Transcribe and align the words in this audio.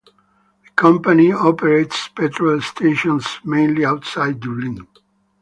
The 0.65 0.71
company 0.75 1.31
operates 1.31 2.07
petrol 2.07 2.59
stations 2.61 3.27
mainly 3.45 3.85
outside 3.85 4.39
Dublin. 4.39 4.87